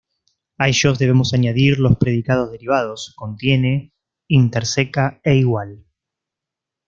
A 0.57 0.67
ellos 0.67 0.97
debemos 0.97 1.31
añadir 1.35 1.77
los 1.77 1.95
predicados 1.95 2.49
derivados: 2.49 3.13
"contiene", 3.15 3.93
"interseca" 4.27 5.21
e 5.23 5.35
"igual". 5.35 5.85